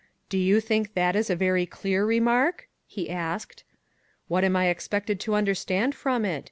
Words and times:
"Do 0.29 0.37
you 0.39 0.61
think 0.61 0.95
that 0.95 1.15
is 1.15 1.29
a 1.29 1.35
very 1.35 1.67
clear 1.67 2.03
remark?" 2.07 2.67
he 2.87 3.07
asked." 3.07 3.63
What 4.29 4.43
am 4.43 4.55
I 4.55 4.67
expected 4.69 5.19
to 5.19 5.35
understand 5.35 5.93
from 5.93 6.25
it? 6.25 6.39